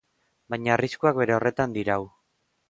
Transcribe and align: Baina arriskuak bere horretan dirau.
Baina 0.53 0.71
arriskuak 0.75 1.19
bere 1.19 1.37
horretan 1.37 1.77
dirau. 1.77 2.01